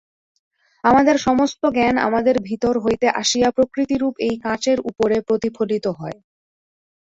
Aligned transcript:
আমাদের 0.83 1.15
সমস্ত 1.27 1.61
জ্ঞান 1.75 1.95
আমাদের 2.07 2.35
ভিতর 2.49 2.73
হইতে 2.83 3.07
আসিয়া 3.21 3.49
প্রকৃতিরূপ 3.51 4.13
এই 4.27 4.35
কাঁচের 4.43 4.77
উপরে 4.89 5.15
প্রতিফলিত 5.27 5.85
হয়। 5.99 6.17